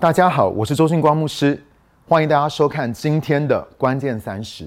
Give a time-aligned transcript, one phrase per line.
[0.00, 1.62] 大家好，我是周信光牧师，
[2.08, 4.64] 欢迎大家收看今天的关键三十。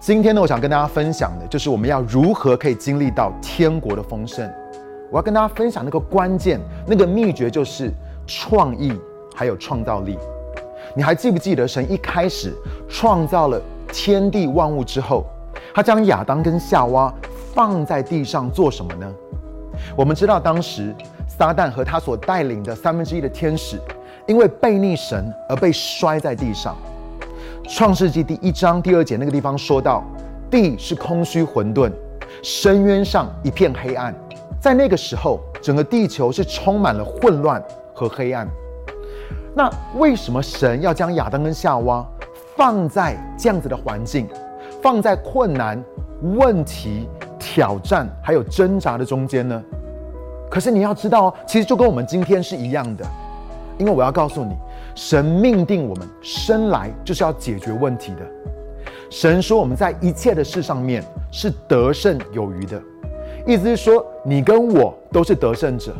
[0.00, 4.50] 今天呢，我想跟大家分享的就是我们要如何可以经历到天国的丰盛。
[5.10, 7.92] 我要跟大家分享那个关键、那个秘诀，就是
[8.26, 8.98] 创意
[9.34, 10.18] 还有创造力。
[10.96, 12.54] 你还记不记得神一开始
[12.88, 13.60] 创造了
[13.92, 15.26] 天地万物之后，
[15.74, 17.12] 他将亚当跟夏娃
[17.54, 19.06] 放在地上做什么呢？
[19.94, 20.94] 我们知道当时
[21.28, 23.78] 撒旦和他所带领的三分之一的天使，
[24.26, 26.74] 因为背逆神而被摔在地上。
[27.68, 30.02] 创世纪第一章第二节那个地方说到，
[30.50, 31.92] 地是空虚混沌，
[32.42, 34.14] 深渊上一片黑暗。
[34.58, 38.48] 在那个时候，整个地球是充满了混乱和黑暗。
[39.56, 42.06] 那为什么神要将亚当跟夏娃
[42.58, 44.28] 放在这样子的环境，
[44.82, 45.82] 放在困难、
[46.20, 49.62] 问题、挑战还有挣扎的中间呢？
[50.50, 53.04] 可是你要知道，其实就跟我们今天是一样的，
[53.78, 54.54] 因为我要告诉你，
[54.94, 58.20] 神命定我们生来就是要解决问题的。
[59.08, 62.78] 神说我们在一切的事上面是得胜有余的。
[63.46, 65.96] 意思是说，你跟我都是得胜者，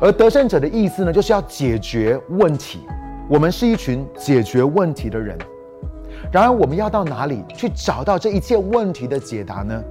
[0.00, 2.80] 而得胜者的意思呢，就是要解决问题。
[3.28, 5.36] 我们是一群解决问题的人。
[6.30, 9.82] 然而，我们要到哪里去找到这一切问题的解答呢？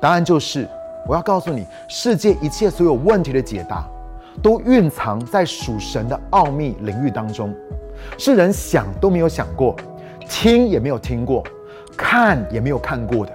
[0.00, 0.66] 答案就是，
[1.06, 3.88] 我要告诉你，世界一切所有问题的解答，
[4.42, 7.54] 都蕴藏在属神的奥秘领域当中，
[8.18, 9.76] 是人想都没有想过，
[10.28, 11.42] 听也没有听过，
[11.96, 13.32] 看也没有看过的。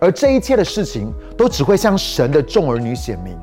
[0.00, 3.38] 而这一切的事情都只会向神的众儿女显明。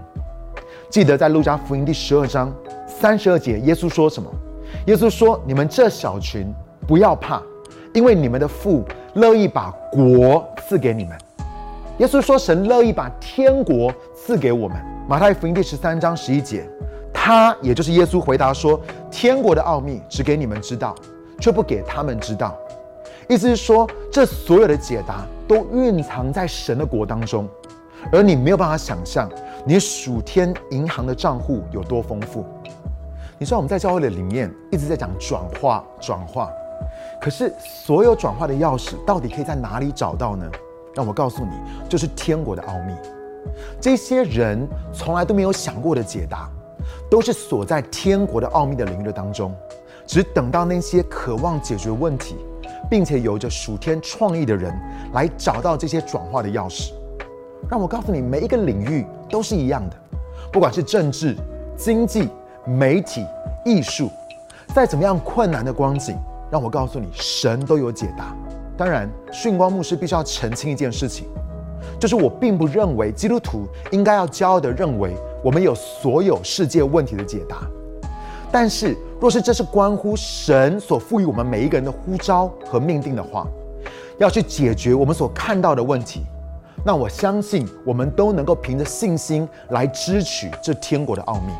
[0.92, 2.54] 记得在路加福音第十二章
[2.86, 4.30] 三十二节，耶稣说什么？
[4.88, 6.54] 耶稣说：“你们这小群
[6.86, 7.42] 不要怕，
[7.94, 8.84] 因为你们的父
[9.14, 11.18] 乐意把国赐给你们。”
[12.00, 16.70] 耶稣说：“神乐意把天国赐给我们。”马太福音第十三章十一节，
[17.14, 18.78] 他也就是耶稣回答说
[19.10, 20.94] ：“天国的奥秘只给你们知道，
[21.40, 22.54] 却不给他们知道。”
[23.30, 27.48] 意思是说，这所有的解答都蕴藏在神的国当中，
[28.12, 29.30] 而你没有办法想象
[29.66, 32.46] 你属天银行的账户有多丰富。
[33.38, 36.50] 你知道我们在教会的里面一直在讲转化，转化，
[37.22, 40.46] 可是所有转化的钥匙到底可以在哪里找到呢？
[40.96, 41.52] 让我告诉你，
[41.88, 42.94] 就是天国的奥秘。
[43.80, 46.50] 这些人从来都没有想过的解答，
[47.10, 49.54] 都是锁在天国的奥秘的领域当中，
[50.06, 52.36] 只等到那些渴望解决问题。
[52.90, 54.74] 并且有着属天创意的人
[55.14, 56.92] 来找到这些转化的钥匙。
[57.70, 59.96] 让我告诉你，每一个领域都是一样的，
[60.52, 61.36] 不管是政治、
[61.78, 62.28] 经济、
[62.66, 63.26] 媒体、
[63.66, 64.10] 艺术，
[64.74, 66.18] 再怎么样困难的光景，
[66.52, 68.36] 让我告诉你，神都有解答。
[68.78, 71.28] 当然，训光牧师必须要澄清一件事情，
[72.00, 77.58] 就是我并不认为基督徒应该要骄傲的认为我们有所有世界问题的解答。
[78.52, 83.48] 但是，若是这是关乎神所赋予我们每一个人的呼召和命定的话，
[84.18, 86.24] 要去解决我们所看到的问题，
[86.86, 91.54] 那我相信我们都能够凭着信心来支取这天国的奥秘。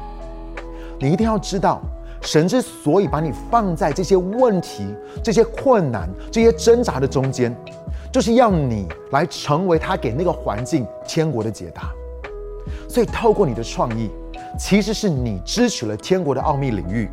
[1.00, 1.82] 你一定要知道，
[2.22, 4.94] 神之所以把你放在这些问题、
[5.24, 7.56] 这些困难、这些挣扎的中间，
[8.12, 11.92] 就是要你来成为他给那个环境天国的解答。
[12.88, 14.10] 所以，透过你的创意。
[14.60, 17.10] 其实是你支取了天国的奥秘领域，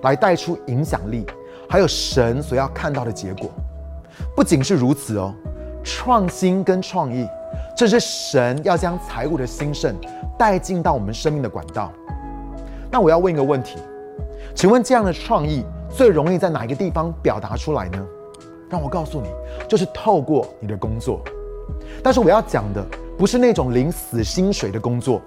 [0.00, 1.26] 来带出影响力，
[1.68, 3.50] 还有神所要看到的结果。
[4.34, 5.34] 不仅是如此哦，
[5.84, 7.28] 创新跟创意，
[7.76, 9.94] 这是神要将财务的兴盛
[10.38, 11.92] 带进到我们生命的管道。
[12.90, 13.78] 那我要问一个问题，
[14.54, 18.06] 请问这样的创意最容易在哪一个地方表达出来呢？
[18.70, 19.28] 让我告诉你，
[19.68, 21.20] 就是透过你的工作。
[22.02, 22.84] 但是我要讲的
[23.16, 25.20] 不是那种领死薪水的工作，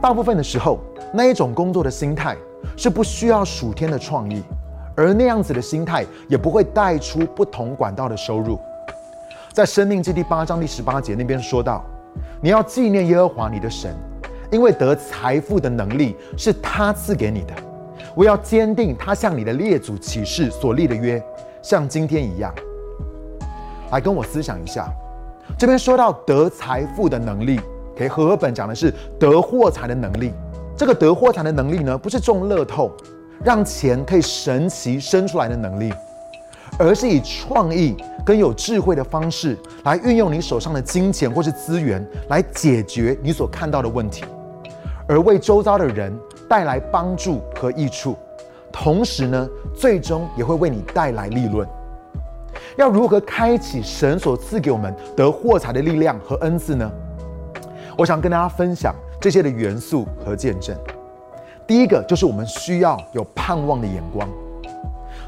[0.00, 0.78] 大部分的时候。
[1.14, 2.36] 那一种工作的心态
[2.76, 4.42] 是不需要数天的创意，
[4.96, 8.58] 而那样子的心态也不会带出不同管道的收入。
[9.56, 11.82] 在《生命记》第八章第十八节那边说到，
[12.42, 13.90] 你要纪念耶和华你的神，
[14.52, 17.54] 因为得财富的能力是他赐给你的。
[18.14, 21.24] 我要坚定他向你的列祖起誓所立的约，
[21.62, 22.54] 像今天一样。
[23.90, 24.92] 来跟我思想一下，
[25.58, 27.58] 这边说到得财富的能力，
[27.96, 30.34] 给和合本讲的是得货财的能力。
[30.76, 32.92] 这个得货财的能力呢，不是中乐透，
[33.42, 35.94] 让钱可以神奇生出来的能力，
[36.78, 44.24] 而是以创意跟有智慧的方式来运用你手上的金钱或是资源，来解决你所看到的问题，
[45.08, 46.12] 而为周遭的人
[46.48, 48.16] 带来帮助和益处，
[48.72, 51.66] 同时呢，最终也会为你带来利润。
[52.76, 56.90] 要如何开启神所赐给我们得获财的力量和恩赐呢？
[57.96, 60.76] 我想跟大家分享这些的元素和见证。
[61.66, 64.28] 第一个就是我们需要有盼望的眼光。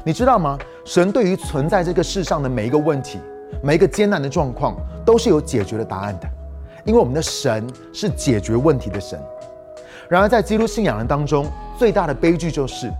[0.09, 0.57] 你知道吗？
[0.85, 3.19] 神对于存在这个世上的每一个问题、
[3.61, 4.75] 每一个艰难的状况，
[5.05, 6.27] 都是有解决的答案的。
[6.83, 9.21] 因为我们的神是解决问题的神。
[10.09, 11.45] 然而，在基督信仰人当中，
[11.77, 12.91] 最大的悲剧就是，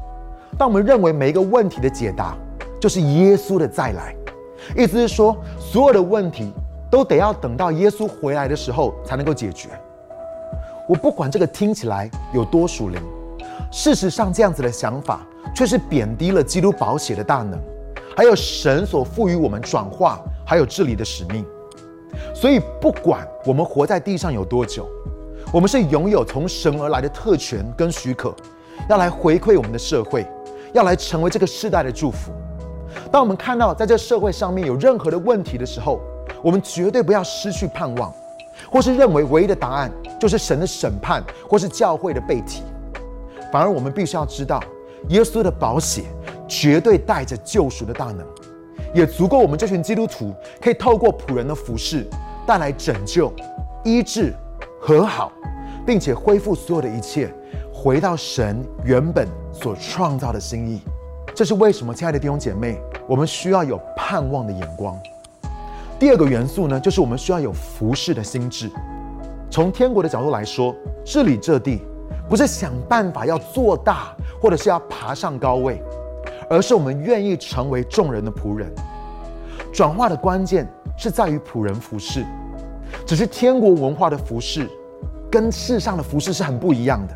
[0.56, 2.38] 当我们认为每一个问题的解答
[2.80, 4.16] 就是耶稣的再来，
[4.78, 6.54] 意思是说，所有的问题。
[6.92, 9.70] 都得要等到耶稣回来的时候才能够解决。
[10.88, 13.02] 我不管这个听起来有多属灵，
[13.72, 15.22] 事实上这样子的想法
[15.56, 17.60] 却是贬低了基督宝血的大能，
[18.16, 21.46] 还有神所赋予我们转化还有治理的使命。
[22.34, 24.88] 所以，不管我们活在地上有多久，
[25.52, 28.34] 我们是拥有从神而来的特权跟许可，
[28.90, 30.26] 要来回馈我们的社会，
[30.74, 32.32] 要来成为这个世代的祝福。
[33.12, 36.00] 当我们看到在这社会上面有任何的问题的时候，
[36.44, 38.14] 我们绝对不要失去盼望，
[38.72, 42.64] 或是认为唯一的答案就是神的审判，或是教会的背体。
[43.52, 44.62] 反而我们必须要知道，
[45.08, 46.04] 耶稣的宝血
[46.48, 48.26] 绝对带着救赎的大能，
[48.94, 52.06] 也足够我们这群基督徒可以透过仆人的服饰
[52.46, 53.34] 带来拯救、
[53.84, 54.34] 医治、
[54.80, 55.32] 和好，
[55.86, 57.34] 并且恢复所有的一切，
[57.74, 60.82] 回到神原本所创造的心意。
[61.34, 65.00] 这是为什么，亲爱的弟兄姐妹，我们需要有盼望的眼光。
[65.98, 68.70] 第二个元素呢，就是我们需要有服侍的心智。
[69.50, 70.76] 从天国的角度来说，
[71.06, 71.82] 治理这地，
[72.30, 75.82] 不是想办法要做大，或者是要爬上高位，
[76.48, 78.72] 而是我们愿意成为众人的仆人。
[79.74, 82.24] 转化的关键是在于仆人服侍，
[83.06, 84.70] 只是天国文化的服侍，
[85.32, 87.16] 跟世上的服侍是很不一样的。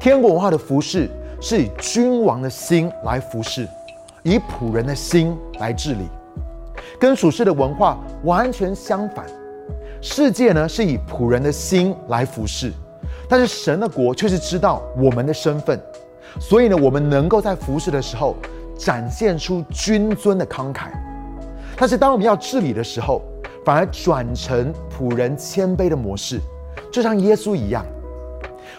[0.00, 1.10] 天国文化的服侍
[1.40, 3.68] 是以君王的心来服侍，
[4.22, 6.08] 以仆人的心来治理。
[6.98, 9.26] 跟属世的文化完全相反，
[10.00, 12.72] 世界呢是以仆人的心来服侍，
[13.28, 15.78] 但是神的国却是知道我们的身份，
[16.40, 18.34] 所以呢，我们能够在服侍的时候
[18.78, 20.88] 展现出君尊的慷慨。
[21.76, 23.20] 但是当我们要治理的时候，
[23.64, 26.40] 反而转成仆人谦卑的模式，
[26.90, 27.84] 就像耶稣一样。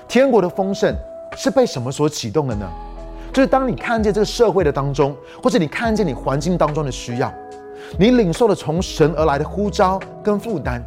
[0.07, 0.95] 天国的丰盛
[1.37, 2.67] 是被什么所启动的呢？
[3.31, 7.31] 就是当你看见这个社会的当中，或者你看见你环境当中的需要。
[7.97, 10.83] 你领受了从神而来的呼召跟负担，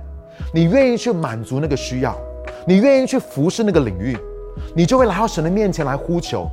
[0.52, 2.16] 你愿意去满足那个需要，
[2.66, 4.16] 你愿意去服侍那个领域，
[4.74, 6.48] 你就会来到神的面前来呼求，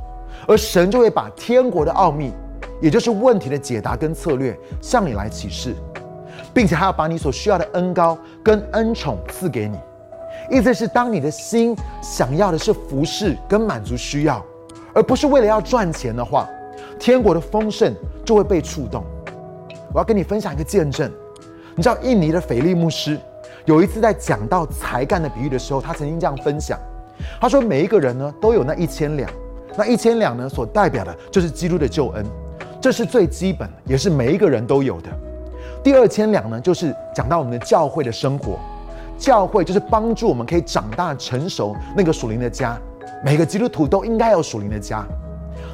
[0.46, 2.32] 而神就会把天国的奥秘，
[2.80, 5.74] 也就是问题的解答跟策略向你来启示，
[6.52, 9.78] 并且还要把你所需要的恩高跟恩宠赐给你。
[10.50, 14.44] 意思是，当你的心想要的是服侍跟满足需要，
[14.92, 16.48] 而不是为了要赚钱的话，
[16.98, 19.04] 天国的丰盛就会被触动。
[19.92, 21.10] 我要跟你分享一个见证，
[21.76, 23.18] 你知道印尼的腓力牧师
[23.66, 26.78] 有一次在讲到才干的比喻的时候，他曾经这样分享，
[27.40, 29.30] 他说每一个人呢都有那一千两，
[29.76, 32.24] 那一千两呢所代表的就是基督的救恩，
[32.80, 35.08] 这是最基本的，也是每一个人都有的。
[35.82, 38.58] 第二千两呢就是讲到我们的教会的生活，
[39.18, 42.78] 教会就是帮助我们可以长大成熟那个属灵的家，
[43.24, 45.06] 每个基督徒都应该有属灵的家。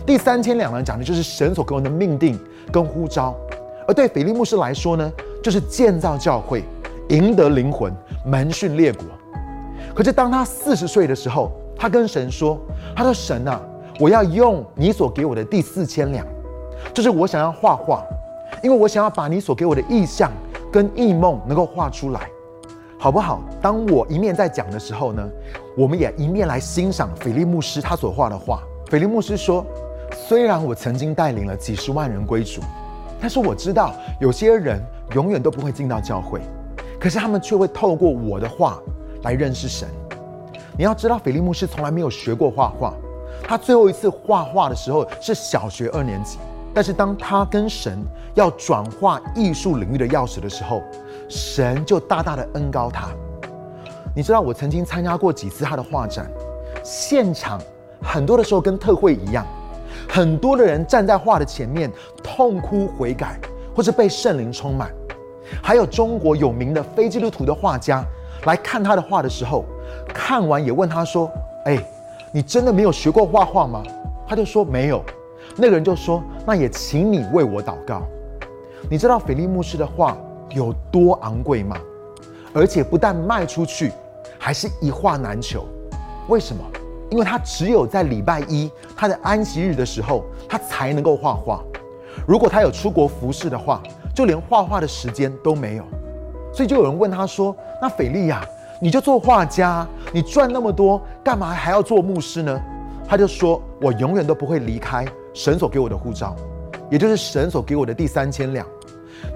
[0.04, 2.38] 第三千两呢讲的就是神所给我们的命定
[2.72, 3.34] 跟呼召。
[3.88, 6.64] 而对腓力牧师来说呢，就是建造教会、
[7.08, 7.92] 赢得灵魂、
[8.24, 9.04] 门训列国。
[9.94, 12.58] 可是当他四十岁的时候，他跟神说
[12.94, 13.60] ：“他说神啊，
[13.98, 16.26] 我要用你所给我的第四千两，
[16.92, 18.04] 就是我想要画画，
[18.62, 20.30] 因为我想要把你所给我的意象
[20.72, 22.28] 跟异梦能够画出来，
[22.98, 25.26] 好不好？”当我一面在讲的时候呢，
[25.76, 28.62] 我们也一面来欣赏腓力牧师他所画的画。
[28.90, 29.64] 腓力牧师说
[30.12, 32.60] ：“虽然我曾经带领了几十万人归主。”
[33.18, 34.78] 但是我知道有些人
[35.14, 36.40] 永远都不会进到教会，
[37.06, 38.82] 可是他们却会透过我的话
[39.22, 39.88] 来认识神。
[40.76, 42.92] 你要知道，菲利牧师从来没有学过画画，
[43.44, 46.36] 他最后一次画画的时候是小学二年级。
[46.74, 47.96] 但是当他跟神
[48.34, 50.82] 要转化艺术领域的钥匙的时候，
[51.28, 53.06] 神就大大的恩高他。
[54.12, 56.28] 你知道，我曾经参加过几次他的画展，
[56.82, 57.60] 现场
[58.02, 59.46] 很多的时候跟特会一样。
[60.08, 61.88] 很多的人站在画的前面
[62.20, 63.38] 痛哭悔改，
[63.76, 64.90] 或者被圣灵充满。
[65.62, 68.04] 还有中国有名的非基督徒的画家
[68.44, 69.64] 来看他的画的时候，
[70.08, 71.30] 看完也问他说
[71.66, 71.78] ：“哎，
[72.32, 73.82] 你真的没有学过画画吗？”
[74.28, 75.02] 他就说没有。
[75.56, 78.02] 那个人就说：“那也请你为我祷告。”
[78.90, 80.16] 你知道菲利牧师的画
[80.50, 81.76] 有多昂贵吗？
[82.52, 83.92] 而且不但卖出去，
[84.38, 85.66] 还是一画难求。
[86.28, 86.62] 为什么？
[87.10, 91.62] 因为他只有在礼拜一，他的安息日的时候，他才能够画画。
[92.26, 93.82] 如果他有出国服侍的话，
[94.16, 95.84] 就连画画的时间都没有。
[96.52, 98.42] 所以就有人问他说：“那斐利呀，
[98.80, 102.58] 你就做画家，你赚那么多，干嘛还要做牧师呢？”
[103.06, 105.04] 他就说：“我永远都不会离开
[105.34, 106.34] 神所给我的护照，
[106.90, 108.66] 也就是神所给我的第三千两。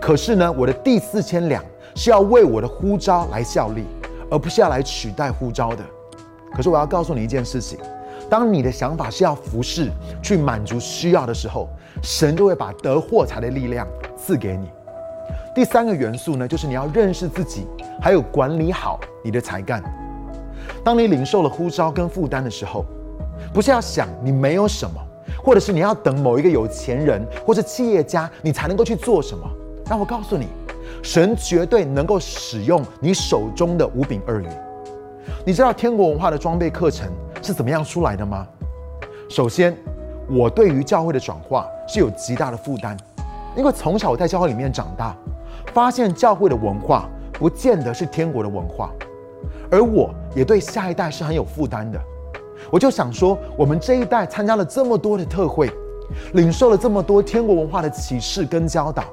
[0.00, 1.62] 可是呢，我的第四千两
[1.94, 3.84] 是要为我的呼召来效力，
[4.30, 5.84] 而不是要来取代呼召的。
[6.54, 7.78] 可是我要告诉你一件事情：
[8.30, 9.90] 当你的想法是要服侍、
[10.22, 11.68] 去满足需要的时候，
[12.02, 13.86] 神就会把得货财的力量
[14.20, 14.68] 赐给你。
[15.54, 17.66] 第三个元素呢，就是你要认识自己，
[18.00, 19.82] 还有管理好你的才干。
[20.84, 22.84] 当你领受了呼召跟负担的时候。
[23.54, 25.00] 不是要想你没有什么，
[25.42, 29.44] 或者是你要等某一个有钱人或者企业家，你才能够去做什么。
[29.88, 30.46] 让我告诉你，
[31.02, 34.46] 神绝对能够使用你手中的五饼二鱼。
[35.44, 37.10] 你知道天国文化的装备课程
[37.42, 38.46] 是怎么样出来的吗？
[39.28, 39.76] 首先，
[40.28, 42.96] 我对于教会的转化是有极大的负担，
[43.56, 45.14] 因为从小我在教会里面长大，
[45.72, 48.90] 发现教会的文化不见得是天国的文化，
[49.70, 52.00] 而我也对下一代是很有负担的。
[52.70, 55.70] 我就想说，我们这一代参加了这么多的特会，
[56.34, 59.04] 领受了这么多天国文化的启示跟教导，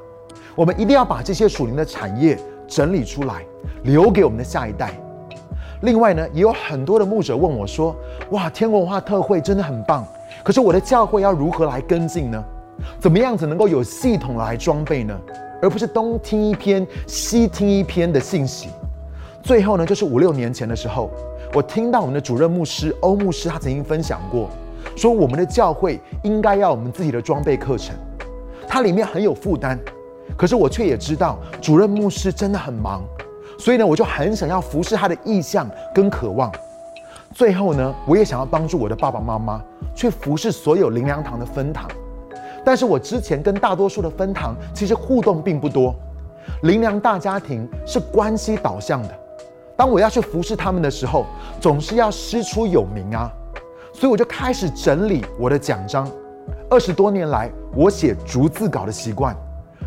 [0.56, 3.44] 我们一定要把这些属灵的产业整理出来，
[3.84, 4.91] 留给我们的下一代。
[5.82, 7.96] 另外呢，也有很多的牧者问我说
[8.32, 10.06] ：“哇，天国文化特会真的很棒，
[10.44, 12.44] 可是我的教会要如何来跟进呢？
[13.00, 15.17] 怎么样子能够有系统来装备呢？
[15.62, 18.69] 而不是东听一篇，西听一篇的信息。”
[19.43, 21.10] 最后呢，就是五六年前的时候。
[21.53, 24.50] 我听到我们的主任牧师欧牧师，他曾经分享过，
[24.98, 27.96] 说我们的教会应该要我们自己的装备课程，
[28.67, 29.79] 它里面很有负担，
[30.36, 33.01] 可是我却也知道主任牧师真的很忙，
[33.57, 36.51] 所以呢，我就很想要服侍他的意向跟渴望。
[37.34, 39.63] 最后呢，我也想要帮助我的爸爸妈妈
[39.96, 41.89] 去服侍所有灵粮堂的分堂，
[42.67, 45.95] 但是我之前跟大多数的分堂其实互动并不多，
[46.63, 49.19] 灵良大家庭是关系导向的。
[49.77, 51.25] 当我要去服侍他们的时候，
[51.62, 53.31] 总是要师出有名啊，
[53.93, 56.12] 所以我就开始整理我的奖章。
[56.69, 59.33] 二十多年来，我写逐字稿的习惯，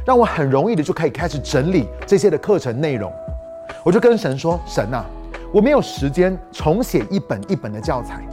[0.06, 3.12] 让我很容易的就可以开始整理这些的课程内容。
[3.84, 5.04] 我就跟神说：“神啊，
[5.52, 8.26] 我没有时间重写一本一本的教材，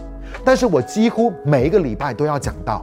[0.46, 2.82] 但是我几乎每一个礼拜都要讲到，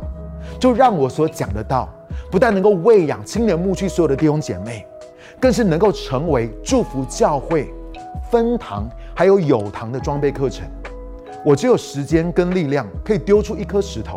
[0.61, 1.89] 就让我所讲的道，
[2.31, 4.87] 不但能够喂养青年牧区所有的弟兄姐妹，
[5.41, 7.73] 更是能够成为祝福教会。”
[8.31, 10.67] 分堂还有有堂的装备课程，
[11.45, 14.17] 我只有时间跟力量可以丢出一颗石头，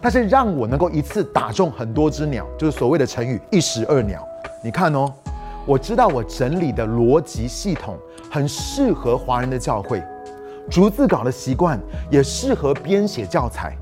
[0.00, 4.26] 但是让我能够一次打中很多只鸟，就是所谓的成语一石二鸟。
[4.64, 5.12] 你看哦，
[5.66, 7.98] 我知道我整理的逻辑系统
[8.30, 10.02] 很适合华人的教会，
[10.70, 13.76] 逐字稿的习惯也适合编写教材，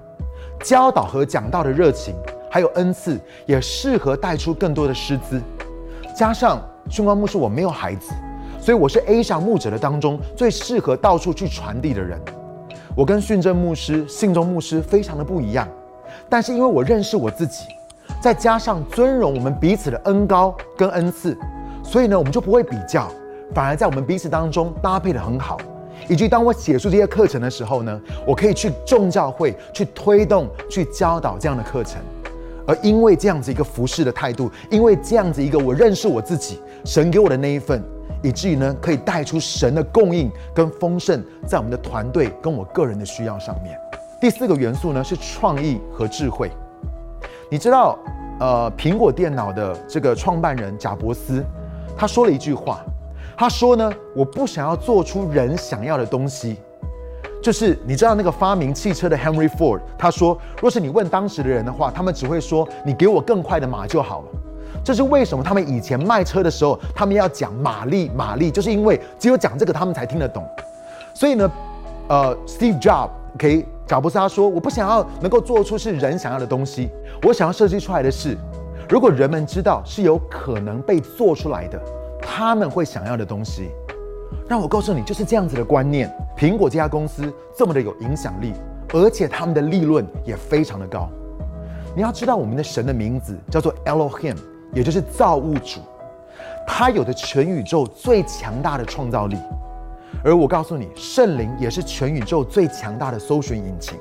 [0.65, 2.15] 教导和讲道的热情
[2.51, 5.41] 还有恩赐也适合带出更多的师资，
[6.17, 6.61] 加上
[6.91, 8.13] 训光牧师我没有孩子。
[8.61, 12.21] 所以我是 A 小牧者的当中最适合到处去传递的人。
[12.95, 15.67] 我跟训政牧师、信中牧师非常的不一样，
[16.29, 17.65] 但是因为我认识我自己，
[18.21, 21.39] 再加上尊荣我们彼此的恩高跟恩赐，
[21.85, 23.09] 所以呢，我们就不会比较，
[23.55, 25.57] 反而在我们彼此当中搭配的很好。
[26.09, 32.01] 以及当我写出这些课程的时候呢，我可以去众教会去推动、去教导这样的课程。
[32.67, 37.83] 而因为这样子一个服侍的态度，因为这样子一个我认识我自己，神给我的那一份。
[38.21, 43.79] 以至于呢，可以带出神的供应跟丰盛，在我们的团队跟我个人的需要上面。
[44.21, 46.51] 第四个元素呢是创意和智慧。
[47.49, 47.97] 你知道，
[48.41, 51.45] 呃，苹果电脑的这个创办人贾伯斯，
[51.97, 52.85] 他说了一句话，
[53.41, 56.57] 他说呢，我不想要做出人想要的东西。
[57.41, 64.27] 就是你知道那个发明汽车的 Henry Ford，他说，若是你问当时的人的话，他们只会说，你给我更快的马就好了。
[64.83, 65.45] 这是为什么？
[65.45, 70.45] 他们以前卖车的时候，他们要讲马力，马力，就是因为只有讲这个，他们才听得懂。
[71.15, 71.49] 所以呢，
[72.09, 76.91] 呃，Steve Jobs，OK，贾布斯他说：“我不想要能够做出是人想要的东西，
[77.23, 78.37] 我想要设计出来的是，
[78.89, 81.81] 如果人们知道是有可能被做出来的，
[82.31, 83.71] 他们会想要的东西。”
[84.47, 86.15] 让我告诉你，就是这样子的观念。
[86.37, 88.53] 苹果这家公司这么的有影响力，
[88.93, 91.09] 而且他们的利润也非常的高。
[91.97, 94.37] 你要知道，我们的神的名字叫做 Elohim。
[94.75, 95.81] 也就是造物主，
[96.67, 99.39] 他有的全宇宙最强大的创造力，
[100.23, 103.99] 而我告诉你，圣灵也是全宇宙最强大的搜寻引擎，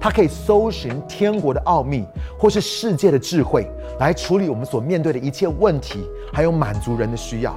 [0.00, 2.06] 它可以搜寻天国的奥秘，
[2.38, 3.66] 或是世界的智慧，
[3.98, 7.54] 来处理我们所面对的一切问题，还有满足人的需要。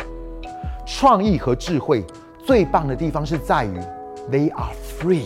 [0.86, 2.06] 创意和智慧
[2.46, 3.78] 最棒的地方是在于
[4.32, 5.26] ，they are free，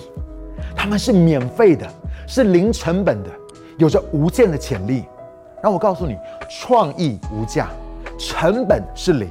[0.75, 1.87] 他们是免费的，
[2.27, 3.29] 是零成本的，
[3.77, 5.05] 有着无限的潜力。
[5.61, 6.17] 那我告诉你，
[6.49, 7.69] 创意无价，
[8.17, 9.29] 成本是零。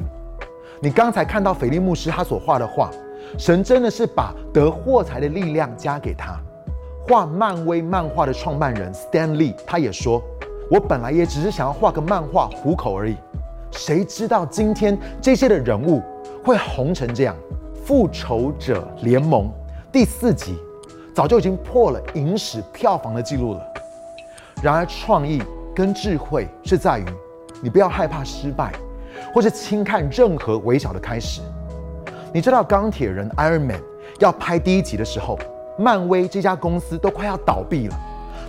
[0.80, 2.90] 你刚才看到腓力牧师他所画的画，
[3.36, 6.40] 神真的是把得货财的力量加给他。
[7.10, 10.22] 画漫威漫画的创办人 Stan Lee 他也说
[10.70, 13.16] ：“我本来也只是想要画个漫画糊口而已，
[13.72, 16.00] 谁知道今天这些的人物
[16.44, 17.34] 会红成这样。”
[17.84, 19.46] 《复仇者联盟》
[19.90, 20.56] 第四集
[21.12, 23.66] 早就已经破了影史票房的记录了。
[24.62, 25.42] 然而，创意
[25.74, 27.04] 跟智慧是在于，
[27.60, 28.72] 你不要害怕失败，
[29.34, 31.40] 或是轻看任何微小的开始。
[32.32, 33.80] 你知道钢铁人 Iron Man
[34.20, 35.36] 要拍第一集的时候，
[35.80, 37.96] 漫威这家公司都快要倒闭了，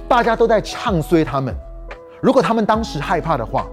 [0.06, 1.56] 大家都在唱衰他们。
[2.20, 3.66] 如果他们当时害怕的话，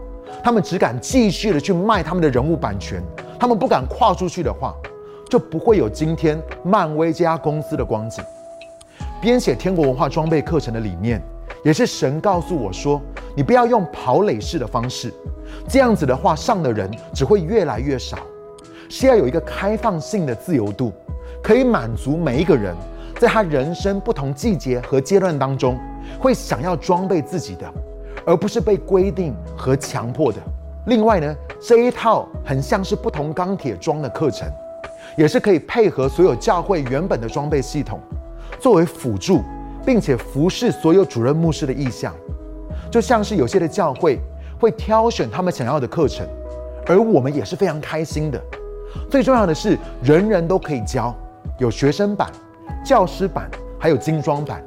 [0.44, 3.02] 他们只敢继续的去卖他们的人物版权，
[3.36, 4.72] 他们不敢跨出去的话，
[5.28, 8.22] 就不会有今天漫威这家公司的光景。
[9.20, 11.20] 编写天国文化装备课程的理念。
[11.64, 13.02] 也是神告诉我说
[13.34, 15.12] ：“你不要用跑垒式的方式，
[15.68, 18.16] 这样子的话，上的人只会越来越少。
[18.88, 20.92] 是要有一个开放性的自由度，
[21.42, 22.76] 可以满足每一个人
[23.18, 25.78] 在他人生不同季节和阶段当中，
[26.18, 27.66] 会想要装备自己的，
[28.26, 30.38] 而不是被规定和强迫的。
[30.86, 34.48] 另外呢，这一套很像是不同钢铁装的课程，
[35.16, 38.00] 也是可以配合所有教会原本的装备系统，
[38.58, 39.42] 作为辅助。”
[39.86, 42.12] 并且服侍所有主任牧师的意向，
[42.90, 44.18] 就像是有些的教会
[44.60, 46.26] 会挑选他们想要的课程，
[46.84, 48.38] 而我们也是非常开心的。
[49.08, 51.14] 最重要的是，人人都可以教，
[51.56, 52.30] 有学生版、
[52.84, 54.62] 教师版，还有精装版，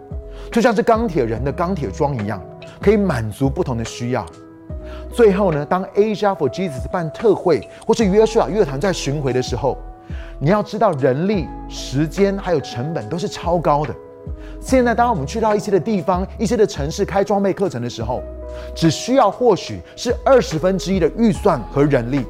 [0.52, 2.42] 就像是钢铁人的钢铁装一样，
[2.80, 4.26] 可以满足不同的需要。
[5.14, 9.78] 最后呢，当 Asia for Jesus 办特会或是约书亚乐团在巡回的时候，
[10.40, 13.94] 你要知道人力、时间还有成本都是超高的。
[14.60, 18.22] 现在，当我们去到一些的地方、一些的城市开装备课程的时候，
[18.76, 22.26] 只需要或许是二十分之一的预算和人力，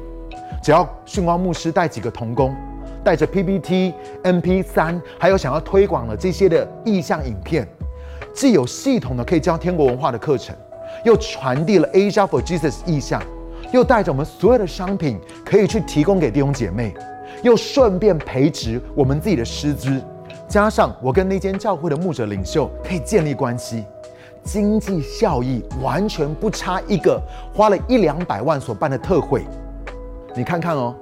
[0.62, 2.54] 只要训光牧师带几个童工，
[3.04, 7.66] 带着 PPT、MP 三，还有想要推广的这些的意向影片，
[8.32, 10.54] 既有系统的可以教天国文化的课程，
[11.04, 13.22] 又传递了 Asia for Jesus 意向，
[13.72, 16.94] 又带着我们所有的商品可以去提供给弟兄姐妹，
[17.42, 20.00] 又顺便培植我们自己的师资。
[20.48, 23.84] 加上我跟那间教会的牧者领袖可以建立关系，
[24.44, 27.20] 经济效益完全不差一个
[27.54, 29.44] 花了一两百万所办的特会。
[30.36, 30.94] 你看看哦，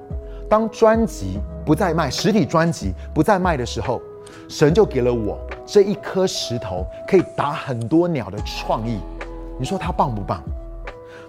[0.49, 4.01] 当专辑不再卖，实体专辑不再卖的时候，
[4.49, 8.99] 神就给了我这一颗石头，可以打很多鸟的创意。
[9.59, 10.43] 你说他棒不棒？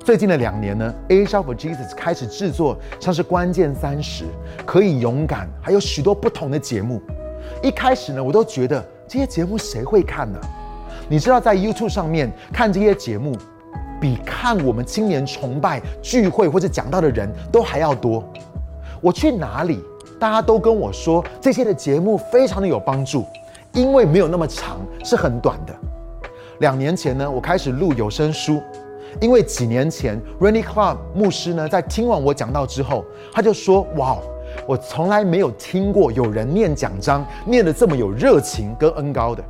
[0.03, 4.25] 最近的两年呢 a shop Jesus 开始制作像是关键三十、
[4.65, 7.01] 可以勇敢，还有许多不同的节目。
[7.61, 10.39] 一开始呢，我都觉得这些节目谁会看呢？
[11.07, 13.37] 你知道，在 YouTube 上面看这些节目，
[13.99, 18.23] 比看我们青年崇拜聚会或者讲到的人都还要多。
[19.01, 19.83] 我去哪里，
[20.21, 23.25] 大家都跟我说这些的节目非常的有帮助，
[23.73, 25.73] 因为没有那么长，是很短的。
[26.59, 28.61] 两年前呢，我开始录有声书，
[29.19, 33.03] 因为几年前 Randy Club 牧师呢，在听完我讲到之后，
[33.33, 34.15] 他就说：“哇。”
[34.67, 39.41] 我从来没有听过有人念讲章念得这么有热情跟恩高的。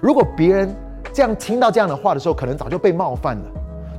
[0.00, 0.74] 如果别人
[1.12, 3.44] 这样听到这样的话的时候，可能早就被冒犯了。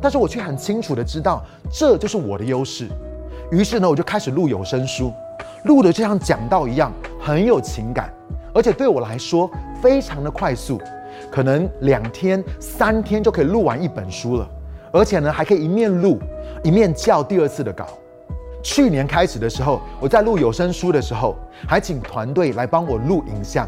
[0.02, 2.90] 但是我却很清楚的知道，这就是我的优势。
[3.52, 5.14] 于是呢，我就开始录有声书，
[5.64, 8.14] 录的就像讲道一样，很有情感，
[8.54, 9.50] 而且对我来说
[9.82, 10.80] 非常的快速，
[11.32, 14.48] 可能两天、三天就可以录完一本书了。
[14.92, 16.20] 而且呢，还可以一面录
[16.64, 17.88] 一面校第二次的稿。
[18.62, 21.36] 去年开始的时候，我在录有声书的时候，
[21.68, 23.68] 还请团队来帮我录影像，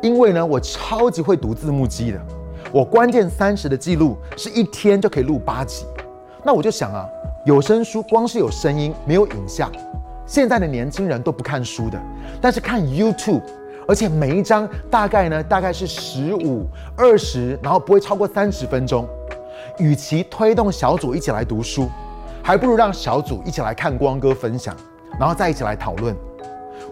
[0.00, 2.20] 因为呢，我超级会读字幕机的。
[2.72, 5.84] 我关键三十的记录是一天就可以录八集。
[6.42, 7.06] 那我就想啊，
[7.44, 9.70] 有声书光是有声音没有影像，
[10.26, 12.00] 现在的年轻人都不看书的，
[12.40, 13.42] 但是看 YouTube，
[13.86, 19.08] 而且每一章大概呢大概是十五、二十，然后不会超过三十分钟。
[19.78, 21.88] 与其推动小组一起来读书。
[22.46, 24.76] 还不如让小组一起来看光哥分享，
[25.18, 26.14] 然后再一起来讨论。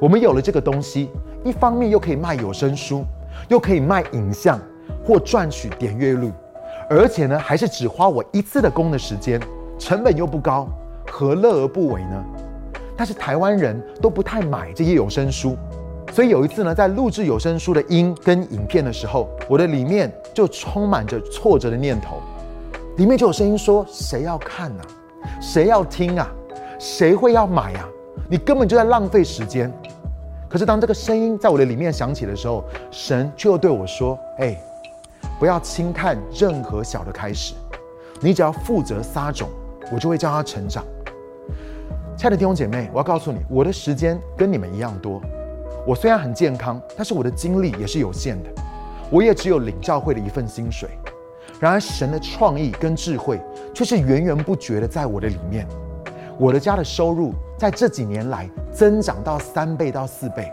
[0.00, 1.10] 我们有了这个东西，
[1.44, 3.04] 一方面又可以卖有声书，
[3.48, 4.58] 又可以卖影像
[5.04, 6.32] 或赚取点阅率，
[6.88, 9.38] 而且呢，还是只花我一次的工的时间，
[9.78, 10.66] 成本又不高，
[11.10, 12.24] 何乐而不为呢？
[13.02, 15.56] 但是台湾人都不太买这些有声书，
[16.12, 22.18] 所以有一次呢，在录制有声书的音跟影片的时候，我的里面就充满着挫折的念头，
[22.98, 24.84] 里面就有声音说：“谁要看呢？”
[25.42, 26.30] 谁要听啊？
[26.78, 27.88] 谁会要买啊？
[28.30, 29.68] 你根本就在浪费时间。
[30.48, 32.62] 可是当这个声音在我的里面响起的时候，
[32.92, 34.56] 神却又对我说：“哎，
[35.40, 37.54] 不要轻看任何小的开始，
[38.20, 39.48] 你只要负责撒种，
[39.92, 40.84] 我就会叫它成长。”
[42.14, 45.20] 亲爱的弟兄姐妹，我要告诉你，我的时间跟你们一样多。
[45.86, 48.50] 我虽然很健康，但是我的精力也是有限的。
[49.10, 50.88] 我也只有领教会的一份薪水。
[51.58, 53.40] 然而，神的创意跟智慧
[53.74, 55.66] 却是源源不绝的在我的里面。
[56.38, 60.52] 我的家的收入在这几年来增长到三倍到四倍，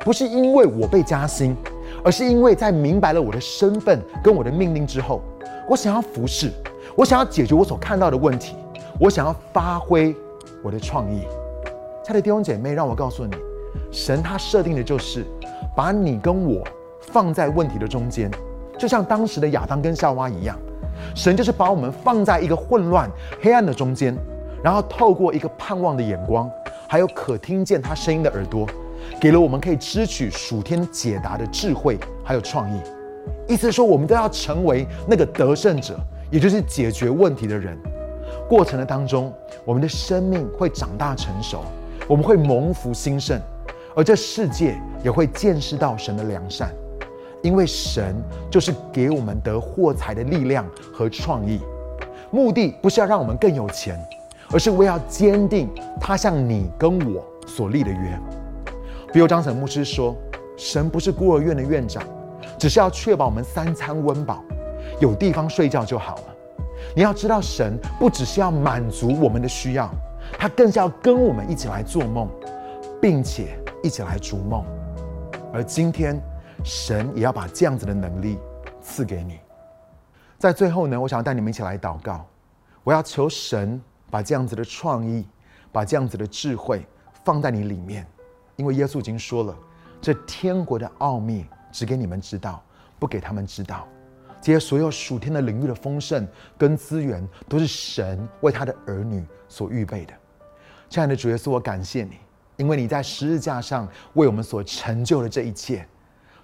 [0.00, 1.56] 不是因为我被加薪，
[2.04, 5.22] 而是因为在明白了我的身份跟我的命令之后，
[5.68, 6.50] 我想要服侍，
[6.94, 8.54] 我想要解决我所看到的问题，
[9.00, 10.14] 我想要发挥
[10.62, 11.26] 我的创意。
[12.04, 13.34] 他的弟兄姐妹，让我告诉你。
[13.92, 15.24] 神他设定的就是
[15.74, 16.64] 把你跟我
[17.00, 18.30] 放在问题的中间，
[18.78, 20.58] 就像当时的亚当跟夏娃一样，
[21.14, 24.16] 神就是把我们放在一个混乱黑暗的中间，
[24.62, 26.50] 然后透过一个盼望的眼光，
[26.88, 28.66] 还有可听见他声音的耳朵，
[29.20, 32.80] 给了我们可以支取属天解答的智慧还有创意。
[33.46, 35.98] 意思是说，我们都要成为那个得胜者，
[36.30, 37.78] 也就是解决问题的人。
[38.48, 39.32] 过程的当中，
[39.64, 41.64] 我们的生命会长大成熟，
[42.06, 43.40] 我们会蒙福兴盛。
[43.94, 46.70] 而这世界也会见识到神的良善，
[47.42, 48.14] 因为神
[48.50, 51.60] 就是给我们得获财的力量和创意，
[52.30, 53.98] 目的不是要让我们更有钱，
[54.52, 58.20] 而是为要坚定他向你跟我所立的约。
[59.12, 60.14] 比如张省牧师说
[60.58, 62.02] ：“神不是孤儿院的院长，
[62.58, 64.44] 只是要确保我们三餐温饱，
[65.00, 66.35] 有地方睡觉就好了。
[66.94, 69.90] 你要知道，神不只是要满足我们的需要，
[70.38, 72.28] 他更是要跟我们一起来做梦，
[73.00, 74.64] 并且。”一起来逐梦，
[75.52, 76.20] 而今天
[76.64, 78.36] 神也要把这样子的能力
[78.82, 79.38] 赐给你。
[80.38, 82.26] 在最后呢，我想要带你们一起来祷告，
[82.82, 85.24] 我要求神把这样子的创意、
[85.70, 86.84] 把这样子的智慧
[87.22, 88.04] 放在你里面，
[88.56, 89.56] 因为耶稣已经说了，
[90.00, 92.60] 这天国的奥秘只给你们知道，
[92.98, 93.86] 不给他们知道。
[94.46, 96.24] 这些所有属天的领域的丰盛
[96.56, 100.14] 跟资源，都是神为他的儿女所预备的。
[100.88, 102.12] 亲爱的主耶稣，我感谢你。
[102.56, 105.84] 因为你在十字架上为我们所成就的这一切，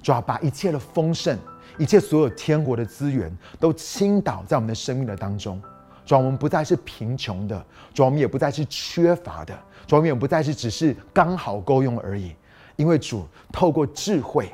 [0.03, 1.38] 主要把一切的丰盛、
[1.79, 5.62] 一切所有天国的资源都倾倒在我们的生命的当中。
[6.05, 12.35] 主我们不再是贫穷的，主我们也不再是缺乏的，主我们也不再是只是刚好够用而已。
[12.75, 14.53] 因为主透过智慧。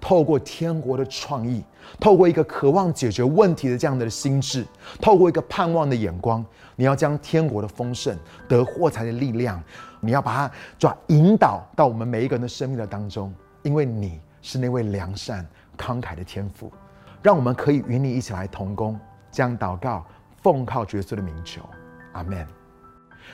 [0.00, 1.62] 透过天国的创意，
[2.00, 4.66] 透过一个渴望解决问题的这样的心智，
[5.00, 8.16] 透过一个盼望的眼光，你要将天国的丰盛、
[8.48, 9.62] 得获财的力量，
[10.00, 13.32] 你要把它抓引导到我们每一个人的生命的当中，
[13.62, 16.72] 因为你是那位良善慷慨的天父，
[17.22, 18.98] 让我们可以与你一起来同工，
[19.30, 20.04] 将祷告
[20.42, 21.60] 奉靠角色的名求，
[22.12, 22.46] 阿门。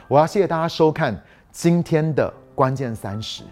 [0.09, 1.17] 我要谢谢大家收看
[1.53, 3.45] 今天的关键三十，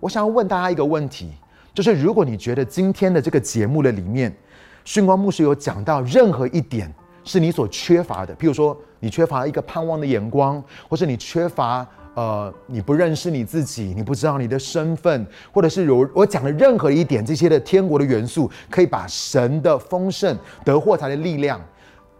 [0.00, 1.34] 我想要问大家一个问题。
[1.74, 4.34] 就是如果你觉得今天的这个节目的里面，
[4.84, 6.92] 训光牧师有讲到任何一点
[7.24, 21.60] 是你所缺乏的，譬如说你缺乏一个盼望的眼光，或是你缺乏呃你不认识你自己，你不知道你的身份，或者是有我讲的任何一点这些的天国的元素，可以把神的丰盛得获财的力量。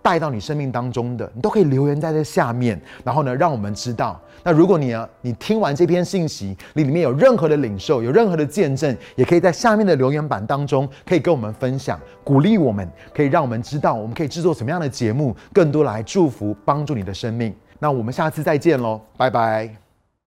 [0.08, 4.18] 带到你生命当中的，你都可以留言在这下面，然后呢，让我们知道。
[4.42, 17.54] 那如果你啊，你听完这篇信息，你里面有任何的领受，有任何的见证，也可以在下面的留言板当中，可以跟我们分享，鼓励我们，可以让我们知道，我们可以制作什么样的节目，更多来祝福帮助你的生命。
[17.78, 19.87] 那我们下次再见喽，拜拜。